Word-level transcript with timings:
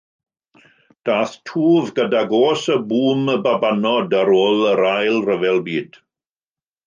Daeth 1.09 1.33
twf 1.49 1.91
gydag 1.99 2.31
oes 2.37 2.63
y 2.75 2.77
“Bŵm 2.93 3.29
Babanod” 3.49 4.17
ar 4.23 4.33
ôl 4.39 4.65
yr 4.73 4.83
Ail 4.95 5.21
Ryfel 5.29 5.61
Byd. 5.69 6.01